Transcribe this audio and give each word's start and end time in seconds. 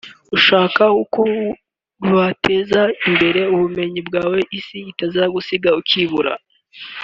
ushaka 0.37 0.83
uko 1.03 1.21
wateza 2.15 2.81
imbere 3.07 3.41
ubumenyi 3.53 3.99
bwawe 4.07 4.39
isi 4.57 4.77
itazagusiga 4.91 5.69
ukibura 5.81 6.33